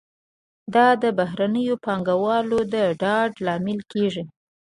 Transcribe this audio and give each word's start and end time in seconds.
دا 0.73 0.87
د 1.03 1.03
بهرنیو 1.19 1.75
پانګوالو 1.85 2.59
د 2.73 2.75
ډاډ 3.01 3.31
لامل 3.45 3.79
کیږي. 3.91 4.23